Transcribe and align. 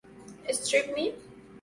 Strip 0.49 0.89
Me? 0.95 1.13